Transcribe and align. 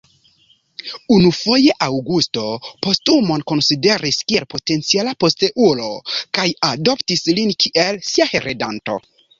Unufoje 1.15 1.75
Aŭgusto 1.87 2.45
Postumon 2.87 3.45
konsideris 3.53 4.19
kiel 4.33 4.49
potenciala 4.55 5.15
posteulo 5.27 5.93
kaj 6.41 6.49
adoptis 6.75 7.27
lin 7.41 7.59
kiel 7.67 8.05
sia 8.13 8.31
heredanto. 8.37 9.01